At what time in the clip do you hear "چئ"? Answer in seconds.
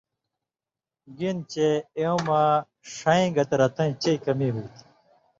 4.01-4.15